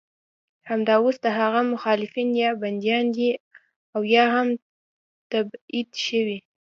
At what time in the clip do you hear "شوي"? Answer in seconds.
6.05-6.37